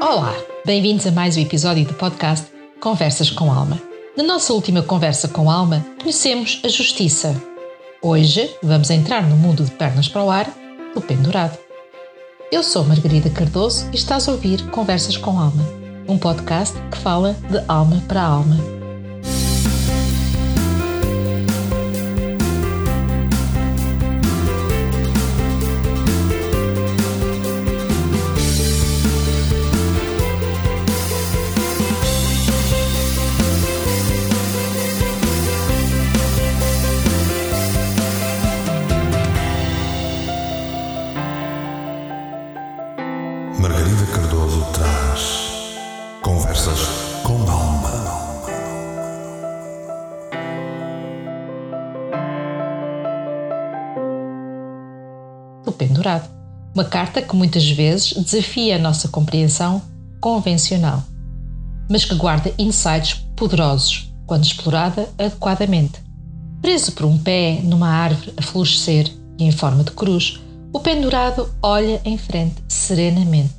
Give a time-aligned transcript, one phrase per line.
[0.00, 0.32] Olá,
[0.64, 2.46] bem-vindos a mais um episódio do podcast
[2.80, 3.82] Conversas com Alma.
[4.16, 7.34] Na nossa última conversa com Alma, conhecemos a justiça.
[8.00, 10.48] Hoje vamos entrar no mundo de pernas para o ar
[10.94, 11.58] do pendurado.
[12.52, 15.66] Eu sou Margarida Cardoso e estás a ouvir Conversas com Alma,
[16.08, 18.77] um podcast que fala de alma para alma.
[55.78, 56.28] Pendurado.
[56.74, 59.80] Uma carta que muitas vezes desafia a nossa compreensão
[60.20, 61.02] convencional,
[61.88, 66.02] mas que guarda insights poderosos quando explorada adequadamente.
[66.60, 70.40] Preso por um pé numa árvore a florescer e em forma de cruz,
[70.72, 73.54] o pendurado olha em frente serenamente,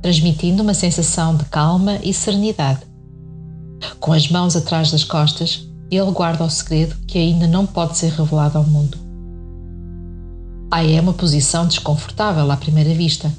[0.00, 2.82] transmitindo uma sensação de calma e serenidade.
[3.98, 8.12] Com as mãos atrás das costas, ele guarda o segredo que ainda não pode ser
[8.12, 9.03] revelado ao mundo.
[10.74, 13.32] Aí é uma posição desconfortável à primeira vista.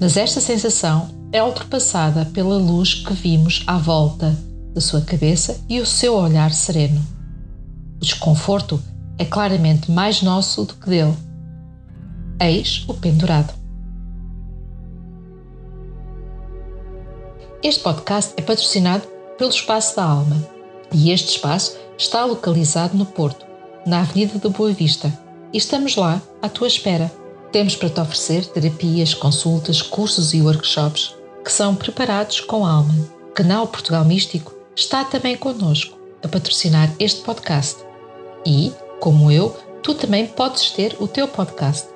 [0.00, 4.36] Mas esta sensação é ultrapassada pela luz que vimos à volta
[4.74, 7.00] da sua cabeça e o seu olhar sereno.
[7.98, 8.82] O desconforto
[9.16, 11.14] é claramente mais nosso do que dele.
[12.40, 13.54] Eis o pendurado.
[17.62, 19.06] Este podcast é patrocinado
[19.38, 20.44] pelo Espaço da Alma
[20.92, 23.46] e este espaço está localizado no Porto,
[23.86, 25.22] na Avenida da Boa Vista
[25.54, 27.10] e estamos lá à tua espera.
[27.52, 32.92] Temos para te oferecer terapias, consultas, cursos e workshops que são preparados com alma.
[33.34, 37.84] Canal Portugal Místico está também connosco a patrocinar este podcast.
[38.44, 41.88] E, como eu, tu também podes ter o teu podcast.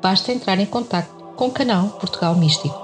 [0.00, 2.80] Basta entrar em contato com o canal Portugal Místico.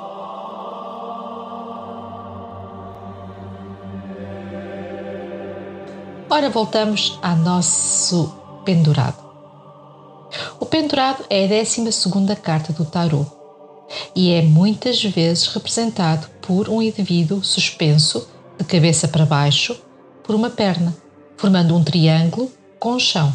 [6.29, 9.28] Ora, voltamos ao nosso pendurado.
[10.61, 13.31] O pendurado é a 12 carta do tarot
[14.15, 19.81] e é muitas vezes representado por um indivíduo suspenso, de cabeça para baixo,
[20.25, 20.95] por uma perna,
[21.37, 23.33] formando um triângulo com o chão.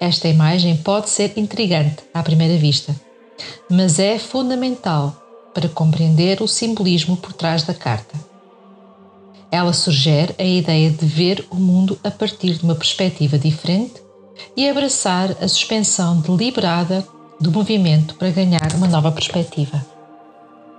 [0.00, 2.96] Esta imagem pode ser intrigante à primeira vista,
[3.70, 5.14] mas é fundamental
[5.54, 8.18] para compreender o simbolismo por trás da carta.
[9.50, 14.01] Ela sugere a ideia de ver o mundo a partir de uma perspectiva diferente
[14.56, 17.06] e abraçar a suspensão deliberada
[17.40, 19.84] do movimento para ganhar uma nova perspectiva.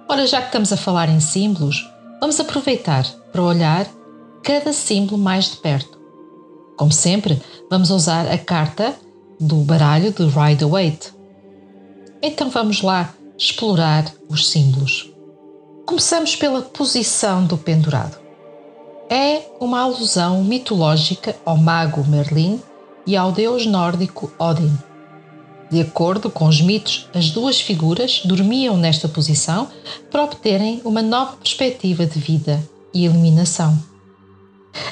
[0.07, 3.88] Ora, já que estamos a falar em símbolos, vamos aproveitar para olhar
[4.44, 5.97] cada símbolo mais de perto.
[6.78, 8.96] Como sempre, vamos usar a carta
[9.40, 11.13] do baralho de Rider-Waite.
[12.22, 15.12] Então vamos lá explorar os símbolos.
[15.85, 18.18] Começamos pela posição do pendurado.
[19.09, 22.62] É uma alusão mitológica ao mago Merlin
[23.06, 24.78] e ao deus nórdico Odin.
[25.69, 29.68] De acordo com os mitos, as duas figuras dormiam nesta posição
[30.12, 32.62] para obterem uma nova perspectiva de vida
[32.94, 33.81] e eliminação.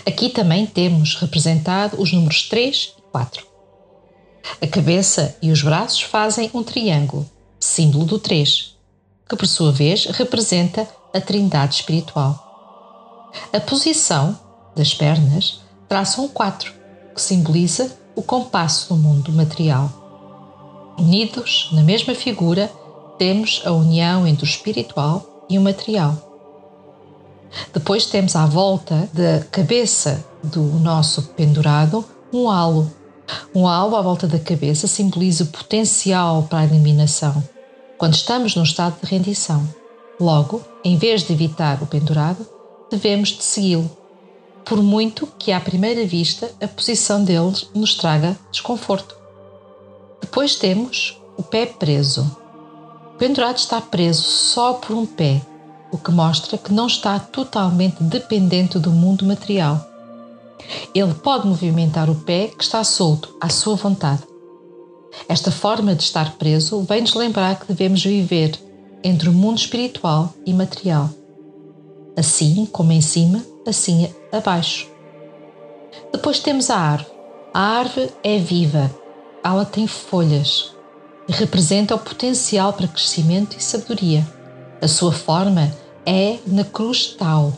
[0.06, 3.46] Aqui também temos representado os números 3 e 4.
[4.60, 7.30] A cabeça e os braços fazem um triângulo,
[7.60, 8.76] símbolo do 3,
[9.30, 13.32] que por sua vez representa a trindade espiritual.
[13.54, 14.38] A posição
[14.76, 16.74] das pernas traça um 4,
[17.14, 19.90] que simboliza o compasso do mundo material.
[20.98, 22.72] Unidos na mesma figura,
[23.18, 26.16] temos a união entre o espiritual e o material.
[27.74, 32.92] Depois temos à volta da cabeça do nosso pendurado um halo.
[33.54, 37.44] Um halo à volta da cabeça simboliza o potencial para a eliminação,
[37.97, 39.68] quando estamos num estado de rendição.
[40.20, 42.46] Logo, em vez de evitar o pendurado,
[42.90, 44.01] devemos de segui-lo
[44.66, 49.16] por muito que à primeira vista a posição deles nos traga desconforto.
[50.22, 52.37] Depois temos o pé preso.
[53.13, 55.41] O pendurado está preso só por um pé,
[55.91, 59.85] o que mostra que não está totalmente dependente do mundo material.
[60.93, 64.23] Ele pode movimentar o pé que está solto à sua vontade.
[65.28, 68.58] Esta forma de estar preso vem-nos lembrar que devemos viver
[69.03, 71.09] entre o mundo espiritual e material.
[72.16, 74.90] Assim como em cima, assim abaixo.
[76.11, 77.11] Depois temos a árvore.
[77.53, 78.90] A árvore é viva,
[79.43, 80.73] ela tem folhas
[81.31, 84.28] representa o potencial para crescimento e sabedoria.
[84.81, 85.73] A sua forma
[86.05, 87.53] é na cruz tal.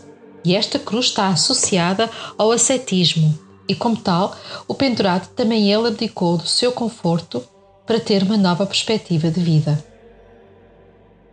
[0.46, 4.36] E esta cruz está associada ao ascetismo, e como tal,
[4.68, 7.42] o pendurado também ele abdicou do seu conforto
[7.86, 9.84] para ter uma nova perspectiva de vida.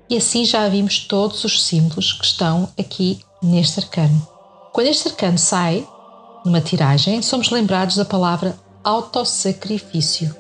[0.09, 4.40] E assim já vimos todos os símbolos que estão aqui neste arcano.
[4.73, 5.87] Quando este arcano sai,
[6.45, 10.35] numa tiragem, somos lembrados da palavra autossacrifício.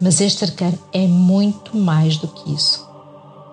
[0.00, 2.88] Mas este arcano é muito mais do que isso.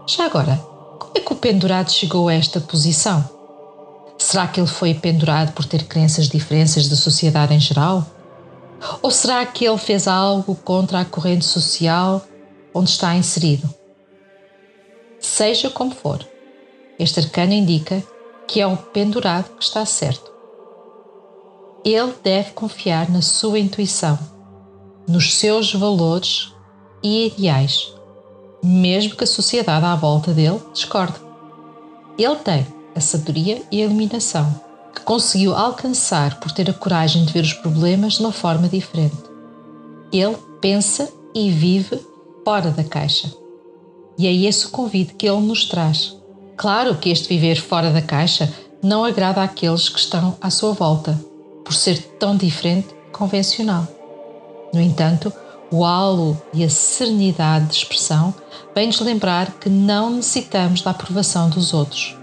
[0.08, 0.56] Já agora,
[0.98, 3.30] como é que o pendurado chegou a esta posição?
[4.18, 8.06] Será que ele foi pendurado por ter crenças diferentes da sociedade em geral?
[9.02, 12.22] Ou será que ele fez algo contra a corrente social
[12.74, 13.70] onde está inserido?
[15.20, 16.26] Seja como for,
[16.98, 18.02] este arcano indica
[18.50, 20.32] que é o pendurado que está certo.
[21.86, 24.18] Ele deve confiar na sua intuição,
[25.08, 26.52] nos seus valores
[27.04, 27.94] e ideais,
[28.64, 31.14] mesmo que a sociedade à volta dele discorde.
[32.18, 32.66] Ele tem
[32.96, 34.60] a sabedoria e a iluminação
[34.96, 39.16] que conseguiu alcançar por ter a coragem de ver os problemas de uma forma diferente.
[40.12, 42.04] Ele pensa e vive
[42.44, 43.32] fora da caixa.
[44.18, 46.19] E é esse o convite que ele nos traz.
[46.60, 48.54] Claro que este viver fora da caixa
[48.84, 51.18] não agrada àqueles que estão à sua volta,
[51.64, 53.88] por ser tão diferente convencional.
[54.74, 55.32] No entanto,
[55.72, 58.36] o halo e a serenidade de expressão
[58.76, 62.18] vem-nos lembrar que não necessitamos da aprovação dos outros.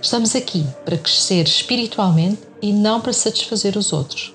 [0.00, 4.32] Estamos aqui para crescer espiritualmente e não para satisfazer os outros.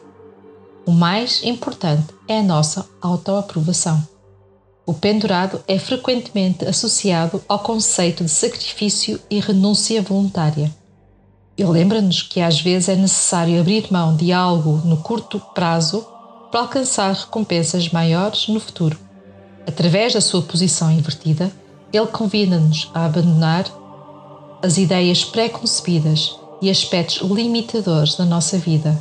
[0.86, 4.06] O mais importante é a nossa autoaprovação.
[4.89, 10.74] O pendurado é frequentemente associado ao conceito de sacrifício e renúncia voluntária.
[11.56, 16.03] Ele lembra-nos que às vezes é necessário abrir mão de algo no curto prazo
[16.50, 18.97] para alcançar recompensas maiores no futuro.
[19.68, 21.51] Através da sua posição invertida,
[21.94, 23.65] ele convida-nos a abandonar
[24.59, 29.00] as ideias pré-concebidas e aspectos limitadores da nossa vida,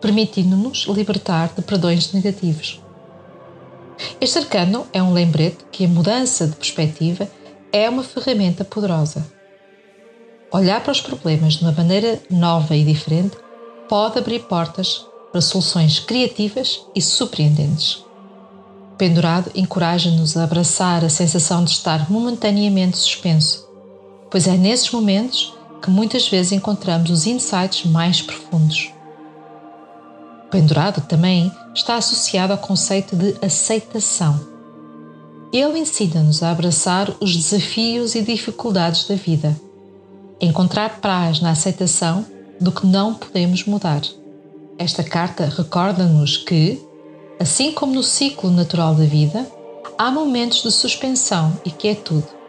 [0.00, 2.80] permitindo-nos libertar de padrões negativos.
[4.20, 7.28] Este arcano é um lembrete que a mudança de perspectiva
[7.72, 9.26] é uma ferramenta poderosa.
[10.52, 13.36] Olhar para os problemas de uma maneira nova e diferente
[13.88, 18.04] pode abrir portas para soluções criativas e surpreendentes.
[18.98, 23.70] Pendurado encoraja-nos a abraçar a sensação de estar momentaneamente suspenso
[24.30, 25.52] pois é nesses momentos
[25.82, 28.92] que muitas vezes encontramos os insights mais profundos.
[30.50, 34.38] Pendurado também está associado ao conceito de aceitação.
[35.52, 39.58] Ele ensina-nos a abraçar os desafios e dificuldades da vida,
[40.40, 42.24] encontrar paz na aceitação
[42.60, 44.02] do que não podemos mudar.
[44.78, 46.80] Esta carta recorda-nos que,
[47.38, 49.46] assim como no ciclo natural da vida,
[49.98, 52.40] há momentos de suspensão e quietude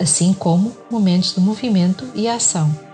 [0.00, 2.85] assim como momentos de movimento e ação.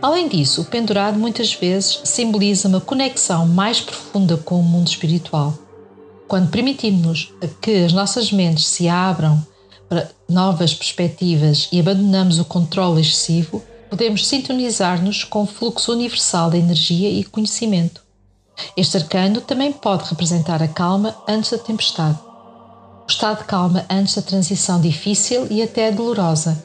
[0.00, 5.54] Além disso, o pendurado muitas vezes simboliza uma conexão mais profunda com o mundo espiritual.
[6.28, 9.44] Quando permitimos que as nossas mentes se abram
[9.88, 16.58] para novas perspectivas e abandonamos o controle excessivo, podemos sintonizar-nos com o fluxo universal da
[16.58, 18.02] energia e conhecimento.
[18.76, 22.18] Este arcano também pode representar a calma antes da tempestade
[23.06, 26.64] o estado de calma antes da transição difícil e até dolorosa,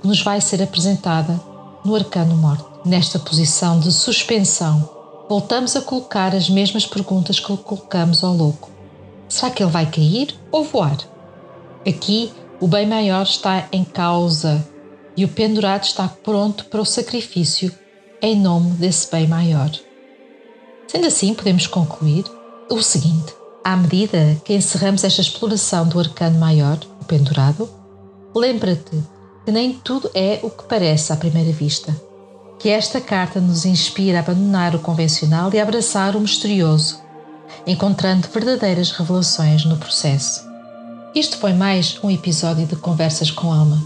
[0.00, 1.40] que nos vai ser apresentada
[1.84, 2.64] no Arcano Morte.
[2.84, 4.88] Nesta posição de suspensão,
[5.28, 8.70] voltamos a colocar as mesmas perguntas que colocamos ao louco.
[9.28, 10.98] Será que ele vai cair ou voar?
[11.86, 14.66] Aqui, o bem maior está em causa
[15.16, 17.72] e o pendurado está pronto para o sacrifício
[18.22, 19.70] em nome desse bem maior.
[20.86, 22.24] Sendo assim, podemos concluir
[22.70, 23.32] o seguinte:
[23.64, 27.68] à medida que encerramos esta exploração do arcano maior, o pendurado,
[28.34, 29.02] lembra-te
[29.44, 31.94] que nem tudo é o que parece à primeira vista.
[32.58, 37.00] Que esta carta nos inspira a abandonar o convencional e a abraçar o misterioso,
[37.66, 40.48] encontrando verdadeiras revelações no processo.
[41.14, 43.82] Isto foi mais um episódio de Conversas com Alma.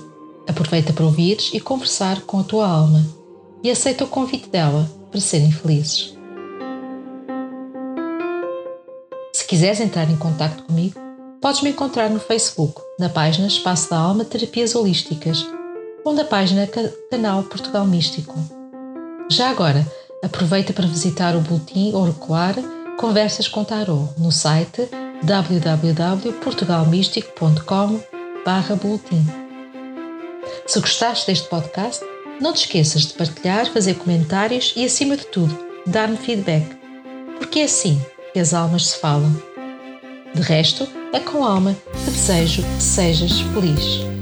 [0.47, 3.05] Aproveita para ouvires e conversar com a tua alma
[3.63, 6.15] e aceita o convite dela para serem felizes.
[9.33, 11.04] Se quiseres entrar em contato comigo,
[11.45, 15.47] podes me encontrar no Facebook, na página Espaço da Alma Terapias Holísticas
[16.03, 16.67] ou na página
[17.11, 18.35] Canal Portugal Místico.
[19.31, 19.87] Já agora,
[20.23, 22.55] aproveita para visitar o boletim Oracular
[22.97, 24.89] Conversas com Tarot no site
[25.23, 28.01] www.portugalmístico.com.
[30.67, 32.03] Se gostaste deste podcast,
[32.41, 35.55] não te esqueças de partilhar, fazer comentários e, acima de tudo,
[35.87, 36.67] dar-me feedback,
[37.37, 38.01] porque é assim
[38.33, 39.31] que as almas se falam.
[40.35, 44.14] De resto, é com alma que desejo que sejas feliz.